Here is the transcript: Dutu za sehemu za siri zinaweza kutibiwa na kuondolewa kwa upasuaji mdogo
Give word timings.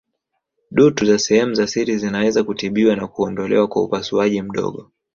Dutu 0.71 1.05
za 1.05 1.19
sehemu 1.19 1.53
za 1.55 1.67
siri 1.67 1.97
zinaweza 1.97 2.43
kutibiwa 2.43 2.95
na 2.95 3.07
kuondolewa 3.07 3.67
kwa 3.67 3.83
upasuaji 3.83 4.41
mdogo 4.41 4.91